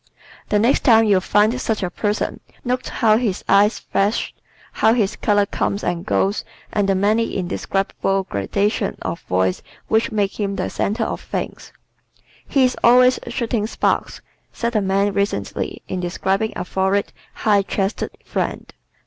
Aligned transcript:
The 0.49 0.57
next 0.57 0.79
time 0.79 1.05
you 1.05 1.19
find 1.19 1.61
such 1.61 1.83
a 1.83 1.91
person 1.91 2.39
note 2.65 2.89
how 2.89 3.17
his 3.17 3.43
eyes 3.47 3.77
flash, 3.77 4.33
how 4.73 4.93
his 4.95 5.15
color 5.15 5.45
comes 5.45 5.83
and 5.83 6.03
goes 6.03 6.43
and 6.73 6.89
the 6.89 6.95
many 6.95 7.35
indescribable 7.35 8.23
gradations 8.23 8.97
of 9.03 9.21
voice 9.25 9.61
which 9.89 10.11
make 10.11 10.39
him 10.39 10.55
the 10.55 10.71
center 10.71 11.03
of 11.03 11.21
things. 11.21 11.71
"He 12.47 12.63
is 12.63 12.75
always 12.83 13.19
shooting 13.27 13.67
sparks," 13.67 14.23
said 14.51 14.75
a 14.75 14.81
man 14.81 15.13
recently 15.13 15.83
in 15.87 15.99
describing 15.99 16.53
a 16.55 16.65
florid, 16.65 17.13
high 17.35 17.61
chested 17.61 18.09
friend. 18.25 18.73